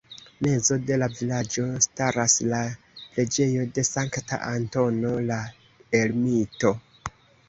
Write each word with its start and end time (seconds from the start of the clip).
Mezo 0.45 0.75
de 0.85 0.95
la 1.01 1.07
vilaĝo 1.17 1.65
staras 1.87 2.37
la 2.53 2.61
preĝejo 3.17 3.65
de 3.75 3.83
Sankta 3.89 4.39
Antono 4.53 5.13
la 5.29 5.37
Ermito. 6.01 6.73